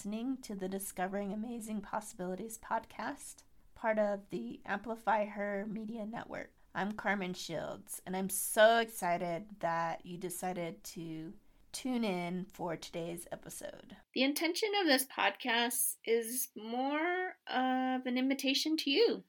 [0.00, 3.42] listening to the Discovering Amazing Possibilities podcast,
[3.74, 6.48] part of the Amplify Her Media Network.
[6.74, 11.34] I'm Carmen Shields, and I'm so excited that you decided to
[11.72, 13.94] tune in for today's episode.
[14.14, 19.22] The intention of this podcast is more of an invitation to you.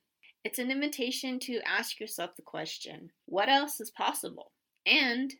[0.45, 4.53] It's an invitation to ask yourself the question what else is possible?
[4.85, 5.33] And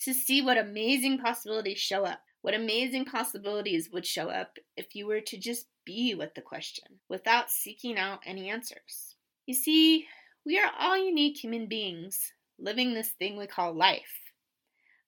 [0.00, 2.20] to see what amazing possibilities show up.
[2.44, 7.00] What amazing possibilities would show up if you were to just be with the question
[7.08, 9.14] without seeking out any answers.
[9.46, 10.06] You see,
[10.44, 14.20] we are all unique human beings living this thing we call life.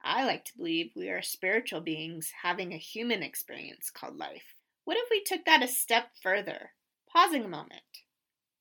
[0.02, 4.54] I like to believe we are spiritual beings having a human experience called life.
[4.86, 6.70] What if we took that a step further,
[7.12, 7.82] pausing a moment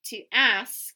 [0.08, 0.96] to ask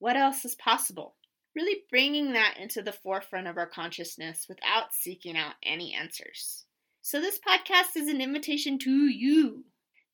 [0.00, 1.14] what else is possible?
[1.54, 6.64] Really bringing that into the forefront of our consciousness without seeking out any answers.
[7.06, 9.64] So, this podcast is an invitation to you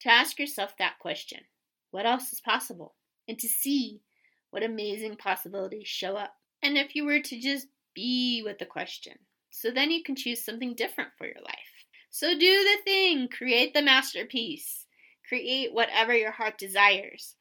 [0.01, 1.39] to ask yourself that question
[1.93, 2.97] what else is possible?
[3.29, 4.01] And to see
[4.51, 6.35] what amazing possibilities show up.
[6.65, 9.13] And if you were to just be with the question,
[9.51, 11.87] so then you can choose something different for your life.
[12.11, 14.87] So, do the thing, create the masterpiece,
[15.29, 17.37] create whatever your heart desires.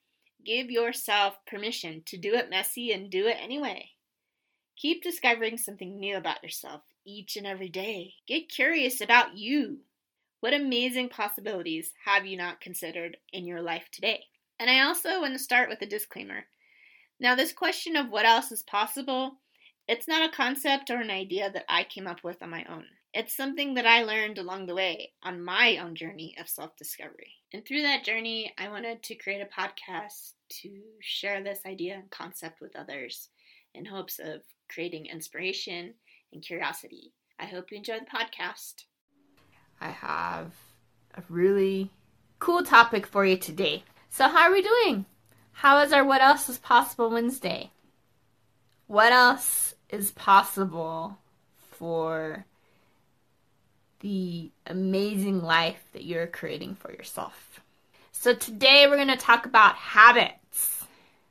[0.46, 3.90] Give yourself permission to do it messy and do it anyway.
[4.78, 8.14] Keep discovering something new about yourself each and every day.
[8.28, 9.80] Get curious about you.
[10.40, 14.26] What amazing possibilities have you not considered in your life today?
[14.60, 16.46] And I also want to start with a disclaimer.
[17.20, 19.40] Now, this question of what else is possible,
[19.88, 22.86] it's not a concept or an idea that I came up with on my own.
[23.14, 27.34] It's something that I learned along the way on my own journey of self discovery.
[27.52, 32.12] And through that journey, I wanted to create a podcast to share this idea and
[32.12, 33.30] concept with others
[33.74, 35.96] in hopes of creating inspiration
[36.32, 37.14] and curiosity.
[37.40, 38.84] I hope you enjoy the podcast.
[39.82, 40.54] I have
[41.16, 41.90] a really
[42.40, 43.84] cool topic for you today.
[44.10, 45.06] So, how are we doing?
[45.54, 47.72] How is our What Else is Possible Wednesday?
[48.88, 51.18] What else is possible
[51.58, 52.46] for
[54.00, 57.60] the amazing life that you're creating for yourself?
[58.12, 60.86] So, today we're going to talk about habits.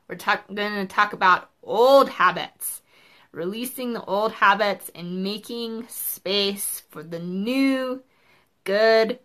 [0.08, 2.80] We're talk- going to talk about old habits
[3.32, 8.02] releasing the old habits and making space for the new,
[8.64, 9.18] good,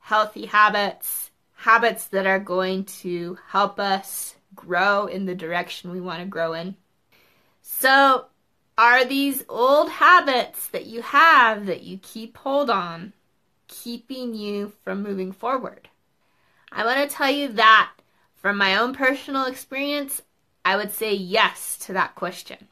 [0.00, 6.20] healthy habits, habits that are going to help us grow in the direction we want
[6.20, 6.76] to grow in.
[7.62, 8.26] So,
[8.76, 13.12] are these old habits that you have that you keep hold on
[13.68, 15.88] keeping you from moving forward?
[16.72, 17.92] I want to tell you that
[18.34, 20.22] from my own personal experience,
[20.64, 22.68] I would say yes to that question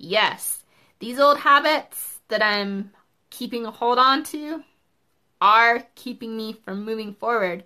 [0.00, 0.64] yes,
[0.98, 2.92] these old habits that I'm
[3.28, 4.64] keeping a hold on to
[5.40, 7.64] are keeping me from moving forward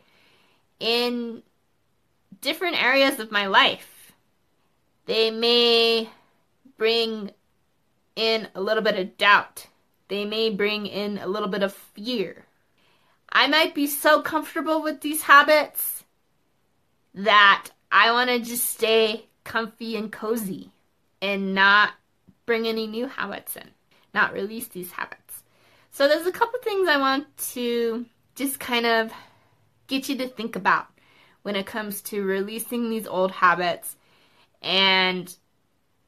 [0.81, 1.43] in
[2.41, 4.13] different areas of my life.
[5.07, 6.09] They may
[6.77, 7.31] bring
[8.17, 9.67] in a little bit of doubt.
[10.09, 12.47] They may bring in a little bit of fear.
[13.31, 16.05] I might be so comfortable with these habits
[17.15, 20.71] that I want to just stay comfy and cozy
[21.21, 21.93] and not
[22.47, 23.71] bring any new habits in,
[24.13, 25.43] not release these habits.
[25.91, 29.13] So there's a couple things I want to just kind of
[29.87, 30.87] get you to think about
[31.43, 33.97] when it comes to releasing these old habits
[34.63, 35.35] and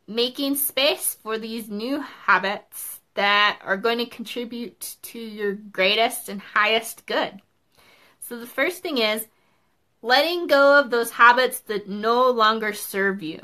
[0.08, 6.40] making space for these new habits that are going to contribute to your greatest and
[6.40, 7.40] highest good.
[8.20, 9.26] So the first thing is
[10.02, 13.40] letting go of those habits that no longer serve you.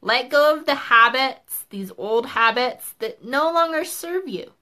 [0.00, 4.52] Let go of the habits, these old habits that no longer serve you.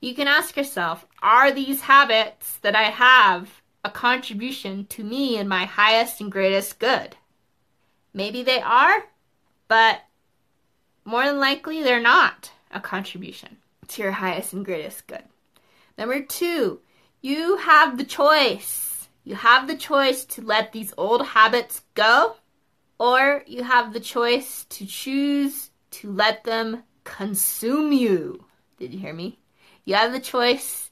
[0.00, 5.48] You can ask yourself Are these habits that I have a contribution to me and
[5.48, 7.16] my highest and greatest good?
[8.12, 9.04] Maybe they are,
[9.66, 10.02] but
[11.04, 13.56] more than likely they're not a contribution
[13.88, 15.24] to your highest and greatest good.
[15.96, 16.80] Number two,
[17.22, 19.08] you have the choice.
[19.24, 22.36] You have the choice to let these old habits go
[22.98, 28.44] or you have the choice to choose to let them consume you.
[28.78, 29.38] Did you hear me?
[29.84, 30.90] You have the choice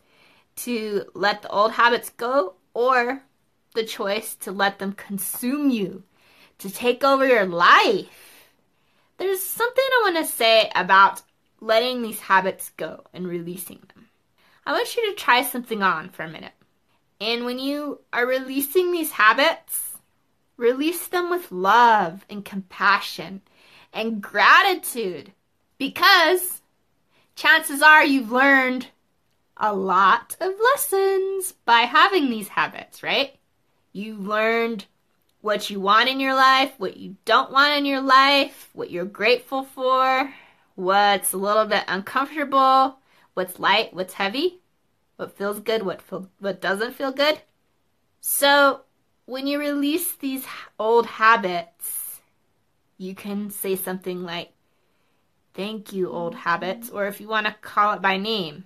[0.56, 3.22] to let the old habits go or
[3.74, 6.02] the choice to let them consume you,
[6.58, 8.50] to take over your life.
[9.18, 11.22] There's something I want to say about
[11.60, 14.08] letting these habits go and releasing them.
[14.64, 16.52] I want you to try something on for a minute.
[17.20, 19.85] And when you are releasing these habits,
[20.56, 23.42] Release them with love and compassion
[23.92, 25.32] and gratitude
[25.78, 26.62] because
[27.34, 28.88] chances are you've learned
[29.56, 33.36] a lot of lessons by having these habits, right?
[33.92, 34.86] You learned
[35.40, 39.04] what you want in your life, what you don't want in your life, what you're
[39.04, 40.32] grateful for,
[40.74, 42.98] what's a little bit uncomfortable,
[43.34, 44.60] what's light, what's heavy,
[45.16, 47.40] what feels good, what feel, what doesn't feel good.
[48.20, 48.82] So,
[49.26, 50.46] when you release these
[50.78, 52.20] old habits,
[52.96, 54.52] you can say something like,
[55.52, 58.64] Thank you, old habits, or if you want to call it by name,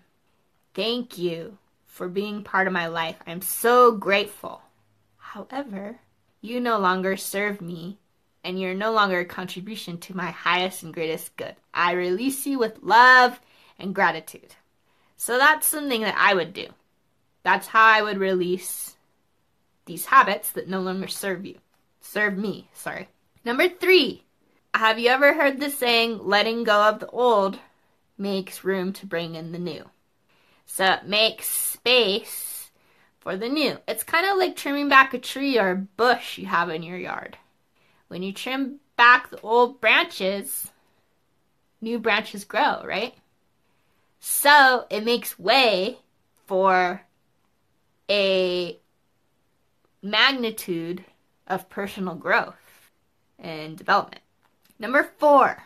[0.74, 3.16] Thank you for being part of my life.
[3.26, 4.62] I'm so grateful.
[5.16, 5.98] However,
[6.40, 7.98] you no longer serve me,
[8.44, 11.56] and you're no longer a contribution to my highest and greatest good.
[11.72, 13.40] I release you with love
[13.78, 14.54] and gratitude.
[15.16, 16.68] So that's something that I would do.
[17.42, 18.96] That's how I would release
[19.90, 21.56] these habits that no longer serve you.
[22.00, 23.08] Serve me, sorry.
[23.44, 24.22] Number three,
[24.72, 27.58] have you ever heard the saying, letting go of the old
[28.16, 29.90] makes room to bring in the new?
[30.64, 32.70] So it makes space
[33.18, 33.78] for the new.
[33.88, 36.96] It's kind of like trimming back a tree or a bush you have in your
[36.96, 37.36] yard.
[38.06, 40.70] When you trim back the old branches,
[41.80, 43.14] new branches grow, right?
[44.20, 45.98] So it makes way
[46.46, 47.02] for
[48.08, 48.79] a
[50.02, 51.04] magnitude
[51.46, 52.90] of personal growth
[53.38, 54.22] and development.
[54.78, 55.64] Number four,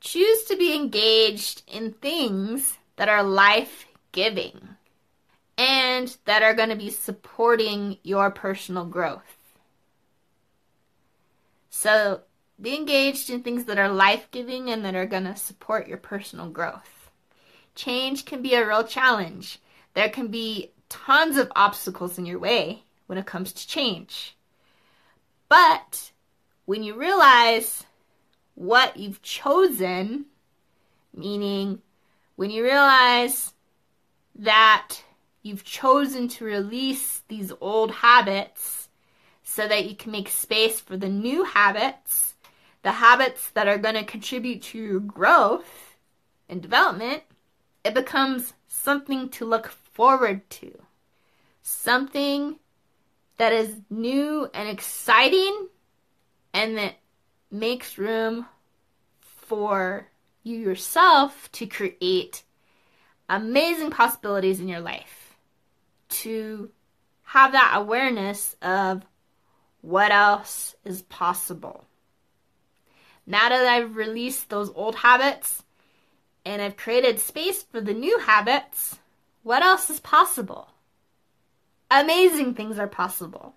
[0.00, 4.76] choose to be engaged in things that are life giving
[5.56, 9.36] and that are going to be supporting your personal growth.
[11.70, 12.22] So
[12.60, 15.98] be engaged in things that are life giving and that are going to support your
[15.98, 17.10] personal growth.
[17.74, 19.58] Change can be a real challenge.
[19.94, 24.36] There can be tons of obstacles in your way when it comes to change.
[25.48, 26.12] But
[26.64, 27.84] when you realize
[28.54, 30.26] what you've chosen,
[31.14, 31.80] meaning
[32.36, 33.54] when you realize
[34.34, 35.02] that
[35.46, 38.88] You've chosen to release these old habits
[39.44, 42.34] so that you can make space for the new habits,
[42.82, 45.94] the habits that are going to contribute to your growth
[46.48, 47.22] and development.
[47.84, 50.82] It becomes something to look forward to,
[51.62, 52.58] something
[53.36, 55.68] that is new and exciting
[56.52, 56.94] and that
[57.50, 58.46] makes room
[59.20, 60.08] for
[60.42, 62.42] you yourself to create
[63.28, 65.36] amazing possibilities in your life
[66.08, 66.70] to
[67.24, 69.04] have that awareness of
[69.80, 71.84] what else is possible.
[73.26, 75.64] Now that I've released those old habits
[76.44, 78.98] and I've created space for the new habits,
[79.42, 80.68] what else is possible?
[81.90, 83.54] Amazing things are possible.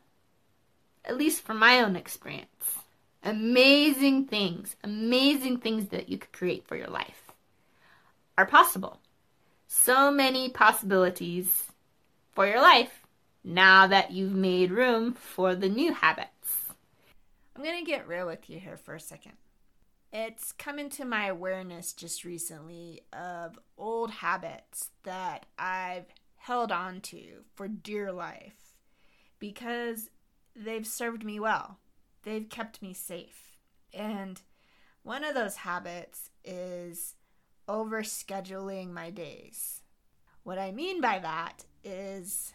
[1.05, 2.75] At least from my own experience.
[3.23, 7.23] Amazing things, amazing things that you could create for your life
[8.37, 8.99] are possible.
[9.67, 11.65] So many possibilities
[12.31, 13.01] for your life
[13.43, 16.67] now that you've made room for the new habits.
[17.55, 19.33] I'm going to get real with you here for a second.
[20.13, 26.05] It's come into my awareness just recently of old habits that I've
[26.39, 28.75] held on to for dear life
[29.39, 30.09] because
[30.55, 31.77] they've served me well.
[32.23, 33.57] They've kept me safe.
[33.93, 34.41] And
[35.03, 37.15] one of those habits is
[37.67, 39.81] overscheduling my days.
[40.43, 42.53] What I mean by that is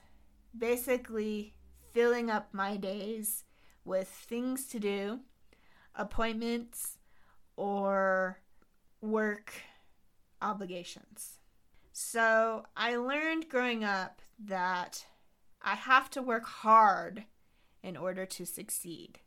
[0.56, 1.54] basically
[1.92, 3.44] filling up my days
[3.84, 5.20] with things to do,
[5.94, 6.98] appointments,
[7.56, 8.40] or
[9.00, 9.52] work
[10.42, 11.38] obligations.
[11.96, 15.06] So I learned growing up that
[15.62, 17.24] I have to work hard
[17.84, 19.20] in order to succeed.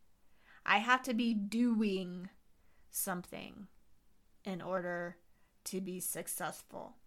[0.65, 2.27] I have to be doing
[2.91, 3.67] something
[4.43, 5.15] in order
[5.63, 6.97] to be successful.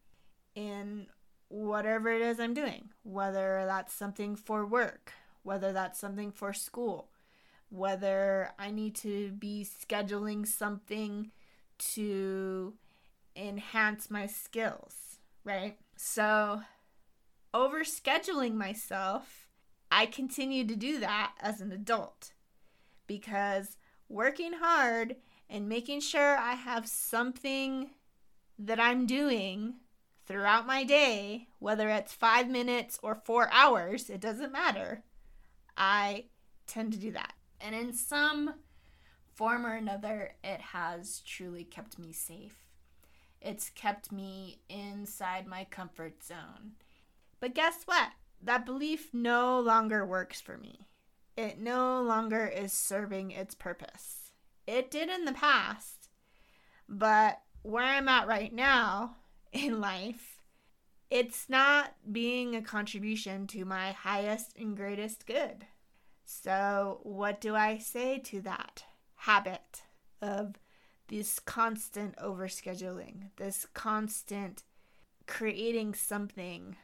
[0.55, 1.09] In
[1.49, 5.13] whatever it is I'm doing, whether that's something for work,
[5.43, 7.11] whether that's something for school,
[7.69, 11.33] whether I need to be scheduling something
[11.93, 12.73] to
[13.37, 15.10] enhance my skills,
[15.45, 15.77] right?
[15.97, 16.63] So,
[17.53, 19.49] over scheduling myself,
[19.91, 22.33] I continue to do that as an adult
[23.07, 23.77] because
[24.09, 25.17] working hard
[25.49, 27.91] and making sure I have something
[28.59, 29.75] that I'm doing
[30.27, 35.03] throughout my day, whether it's five minutes or four hours, it doesn't matter.
[35.77, 36.27] I
[36.69, 37.33] tend to do that.
[37.61, 38.55] And in some
[39.35, 42.70] form or another, it has truly kept me safe.
[43.41, 46.73] It's kept me inside my comfort zone.
[47.41, 48.11] But guess what?
[48.43, 50.89] That belief no longer works for me.
[51.37, 54.33] It no longer is serving its purpose.
[54.67, 56.09] It did in the past,
[56.89, 59.17] but where I'm at right now,
[59.53, 60.43] in life,
[61.11, 65.67] it's not being a contribution to my highest and greatest good.
[66.25, 68.85] So, what do I say to that
[69.17, 69.83] habit
[70.23, 70.55] of
[71.11, 74.63] this constant overscheduling, this constant
[75.27, 76.77] creating something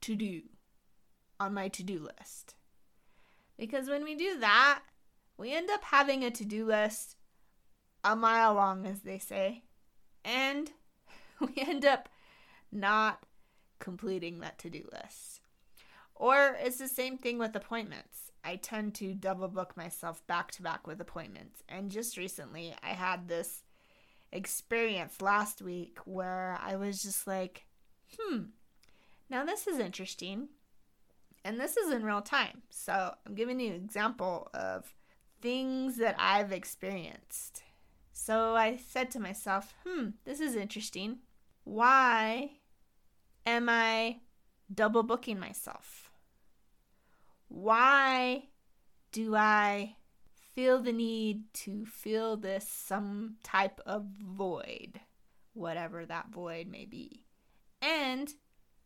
[0.00, 0.42] to do
[1.38, 2.54] on my to do list?
[3.58, 4.80] Because when we do that,
[5.36, 7.16] we end up having a to do list
[8.02, 9.64] a mile long, as they say,
[10.24, 10.70] and
[11.40, 12.08] we end up
[12.72, 13.26] not
[13.78, 15.40] completing that to do list.
[16.20, 18.30] Or it's the same thing with appointments.
[18.44, 21.62] I tend to double book myself back to back with appointments.
[21.66, 23.64] And just recently, I had this
[24.30, 27.64] experience last week where I was just like,
[28.18, 28.42] hmm,
[29.30, 30.48] now this is interesting.
[31.42, 32.60] And this is in real time.
[32.68, 34.94] So I'm giving you an example of
[35.40, 37.62] things that I've experienced.
[38.12, 41.20] So I said to myself, hmm, this is interesting.
[41.64, 42.50] Why
[43.46, 44.18] am I
[44.74, 46.09] double booking myself?
[47.60, 48.44] Why
[49.12, 49.96] do I
[50.54, 54.98] feel the need to fill this some type of void,
[55.52, 57.26] whatever that void may be?
[57.82, 58.32] And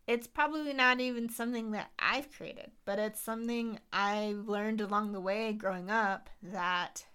[0.08, 5.20] it's probably not even something that I've created, but it's something I've learned along the
[5.20, 7.06] way growing up that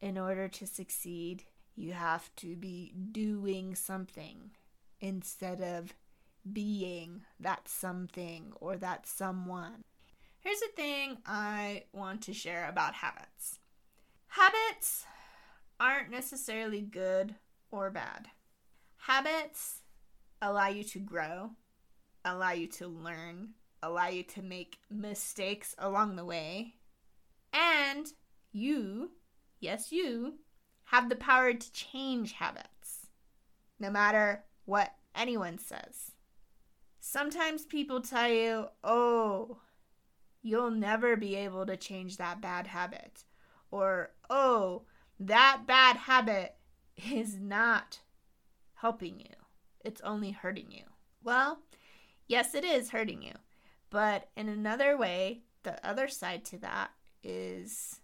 [0.00, 1.42] in order to succeed,
[1.74, 4.52] you have to be doing something
[5.00, 5.94] instead of
[6.52, 9.82] being that something or that someone.
[10.42, 13.60] Here's the thing I want to share about habits
[14.26, 15.06] habits
[15.78, 17.36] aren't necessarily good
[17.70, 18.26] or bad.
[18.96, 19.82] Habits
[20.40, 21.50] allow you to grow,
[22.24, 23.50] allow you to learn,
[23.84, 26.74] allow you to make mistakes along the way,
[27.52, 28.08] and
[28.50, 29.12] you,
[29.60, 30.40] yes, you,
[30.86, 33.06] have the power to change habits,
[33.78, 36.10] no matter what anyone says.
[36.98, 39.58] Sometimes people tell you, oh,
[40.42, 43.24] you'll never be able to change that bad habit.
[43.70, 44.82] Or, oh,
[45.18, 46.56] that bad habit
[47.10, 48.00] is not
[48.74, 49.34] helping you,
[49.84, 50.84] it's only hurting you.
[51.22, 51.60] Well,
[52.26, 53.34] yes, it is hurting you.
[53.90, 56.90] But in another way, the other side to that
[57.22, 58.00] is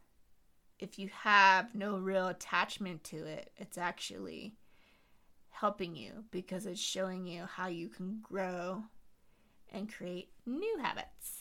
[0.79, 4.55] if you have no real attachment to it, it's actually
[5.51, 8.85] helping you because it's showing you how you can grow
[9.73, 11.38] and create new habits.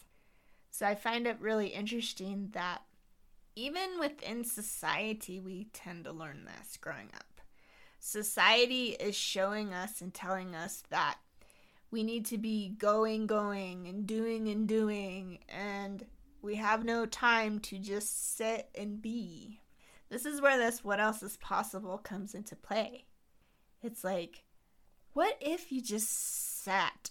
[0.70, 2.82] So I find it really interesting that
[3.56, 7.42] even within society, we tend to learn this growing up.
[8.00, 11.18] Society is showing us and telling us that
[11.90, 16.06] we need to be going, going, and doing and doing, and
[16.42, 19.62] we have no time to just sit and be.
[20.10, 23.06] This is where this what else is possible comes into play.
[23.82, 24.44] It's like,
[25.14, 27.10] what if you just sat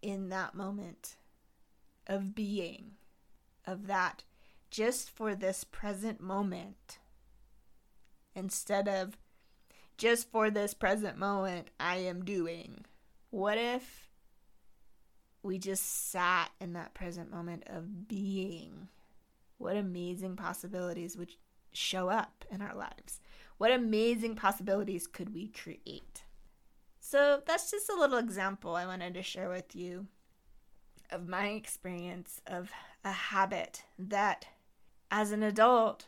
[0.00, 1.16] in that moment
[2.06, 2.92] of being,
[3.66, 4.24] of that
[4.70, 6.98] just for this present moment,
[8.34, 9.18] instead of
[9.98, 12.86] just for this present moment, I am doing?
[13.30, 14.08] What if
[15.42, 18.88] we just sat in that present moment of being?
[19.58, 21.34] What amazing possibilities would
[21.72, 23.20] show up in our lives?
[23.58, 26.24] What amazing possibilities could we create?
[26.98, 30.06] So, that's just a little example I wanted to share with you
[31.12, 32.70] of my experience of
[33.04, 34.46] a habit that,
[35.10, 36.06] as an adult,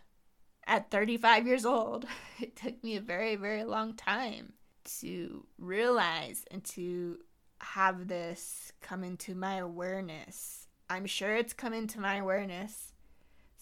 [0.67, 2.07] at 35 years old,
[2.41, 4.55] it took me a very, very long time
[5.01, 7.19] to realize and to
[7.61, 10.69] have this come into my awareness.
[10.91, 12.93] I'm sure it's come into my awareness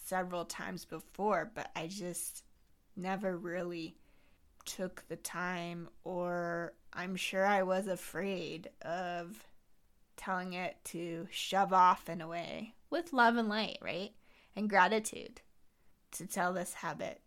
[0.04, 2.44] several times before, but I just
[2.96, 3.96] never really
[4.64, 9.42] took the time, or I'm sure I was afraid of
[10.16, 14.12] telling it to shove off in a way with love and light, right?
[14.54, 15.40] And gratitude
[16.12, 17.20] to tell this habit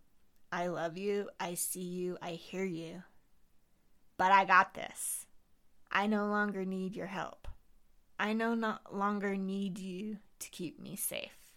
[0.51, 3.03] I love you, I see you, I hear you,
[4.17, 5.25] but I got this.
[5.91, 7.47] I no longer need your help.
[8.17, 11.55] I no longer need you to keep me safe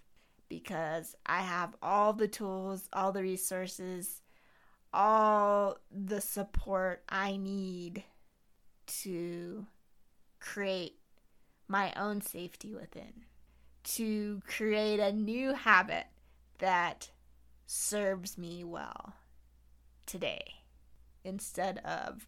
[0.48, 4.22] because I have all the tools, all the resources,
[4.92, 8.02] all the support I need
[9.02, 9.66] to
[10.40, 10.97] create
[11.68, 13.24] my own safety within,
[13.84, 16.06] to create a new habit
[16.58, 17.10] that
[17.66, 19.14] serves me well
[20.06, 20.54] today
[21.24, 22.26] instead of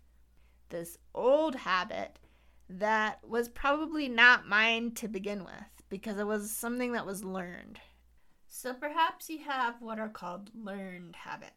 [0.68, 2.18] this old habit
[2.68, 7.80] that was probably not mine to begin with because it was something that was learned.
[8.46, 11.54] So perhaps you have what are called learned habits.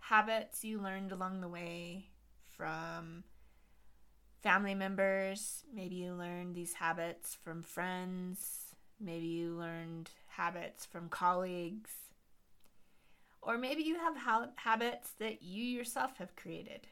[0.00, 2.08] Habits you learned along the way
[2.50, 3.24] from
[4.42, 5.64] family members.
[5.72, 8.74] Maybe you learned these habits from friends.
[9.00, 11.90] Maybe you learned habits from colleagues.
[13.40, 16.86] Or maybe you have ha- habits that you yourself have created.